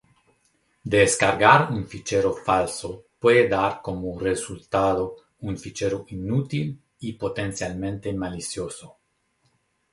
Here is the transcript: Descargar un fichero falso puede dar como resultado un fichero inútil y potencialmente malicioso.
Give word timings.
Descargar 0.93 1.69
un 1.75 1.83
fichero 1.91 2.31
falso 2.33 3.05
puede 3.19 3.47
dar 3.47 3.83
como 3.83 4.17
resultado 4.19 5.03
un 5.47 5.59
fichero 5.59 6.05
inútil 6.07 6.81
y 7.01 7.13
potencialmente 7.13 8.11
malicioso. 8.11 8.97